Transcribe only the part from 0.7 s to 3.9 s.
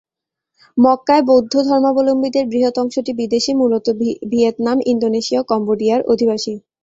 মরক্কোয় বৌদ্ধ ধর্মাবলম্বীদের বৃহত্তর অংশটি বিদেশী, মূলত